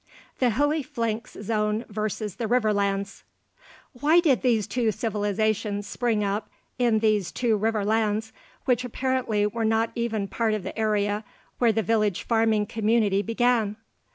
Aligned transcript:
THE 0.39 0.49
HILLY 0.49 0.81
FLANKS 0.81 1.37
ZONE 1.43 1.85
VERSUS 1.87 2.37
THE 2.37 2.47
RIVER 2.47 2.73
LANDS 2.73 3.23
Why 3.93 4.19
did 4.19 4.41
these 4.41 4.65
two 4.65 4.91
civilizations 4.91 5.85
spring 5.85 6.23
up 6.23 6.49
in 6.79 6.97
these 6.97 7.31
two 7.31 7.55
river 7.55 7.85
lands 7.85 8.33
which 8.65 8.83
apparently 8.83 9.45
were 9.45 9.63
not 9.63 9.91
even 9.93 10.27
part 10.27 10.55
of 10.55 10.63
the 10.63 10.75
area 10.75 11.23
where 11.59 11.71
the 11.71 11.83
village 11.83 12.23
farming 12.23 12.65
community 12.65 13.21
began? 13.21 13.75